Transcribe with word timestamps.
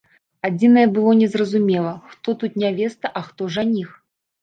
Адзінае, 0.47 0.85
было 0.95 1.11
незразумела, 1.19 1.93
хто 2.11 2.29
тут 2.43 2.59
нявеста, 2.65 3.17
а 3.19 3.27
хто 3.31 3.53
жаніх. 3.61 3.99